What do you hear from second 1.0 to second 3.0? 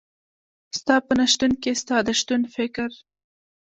په نشتون کي ستا د شتون فکر